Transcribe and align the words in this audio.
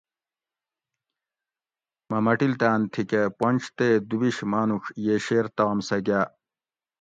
مہ 2.09 2.17
مٹلتان 2.25 2.79
تھی 2.91 3.01
کہ 3.09 3.21
پونج 3.37 3.61
تے 3.77 3.87
دوبیش 4.09 4.37
مانوڄ 4.51 4.83
ییشیر 5.05 5.45
تام 5.55 5.77
سہ 5.87 5.97
گاۤ 6.05 6.27